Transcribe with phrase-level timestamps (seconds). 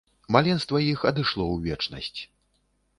[0.35, 2.19] Маленства іх адышло ў вечнасць.